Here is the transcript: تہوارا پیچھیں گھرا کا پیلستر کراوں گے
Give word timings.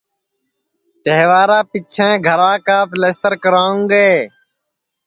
تہوارا 1.03 1.59
پیچھیں 1.71 2.13
گھرا 2.27 2.53
کا 2.65 2.77
پیلستر 2.89 3.33
کراوں 3.43 3.81
گے 3.91 4.09